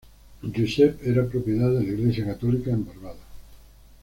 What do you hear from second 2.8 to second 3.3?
Barbados.